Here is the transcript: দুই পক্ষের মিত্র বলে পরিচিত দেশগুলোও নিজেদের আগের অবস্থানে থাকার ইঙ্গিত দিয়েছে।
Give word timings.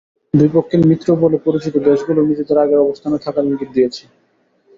দুই 0.33 0.49
পক্ষের 0.53 0.81
মিত্র 0.89 1.07
বলে 1.21 1.37
পরিচিত 1.45 1.75
দেশগুলোও 1.87 2.29
নিজেদের 2.29 2.57
আগের 2.57 2.83
অবস্থানে 2.85 3.17
থাকার 3.25 3.47
ইঙ্গিত 3.49 3.69
দিয়েছে। 3.75 4.03